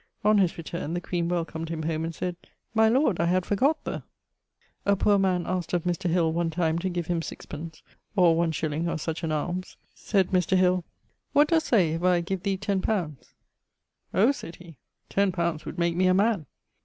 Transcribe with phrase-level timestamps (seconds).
[0.23, 2.35] On his returne the queen welcomed him home and sayd,
[2.73, 4.01] 'My lord, I had forgot the...'
[4.87, 6.09] A poor man askt of Mr.
[6.09, 7.83] Hill one time to give him 6_d._
[8.15, 9.77] (or 1_s._ or such an almes).
[9.93, 10.57] Sayd Mr.
[10.57, 10.83] Hill
[11.33, 13.35] 'What doest say, if I give thee ten pounds?'
[14.11, 14.77] 'Oh!' sayd he,
[15.07, 16.47] 'ten pounds would make me a man.'